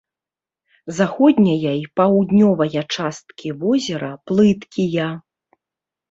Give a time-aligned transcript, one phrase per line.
[0.99, 5.11] Заходняя і паўднёвая часткі возера плыткія.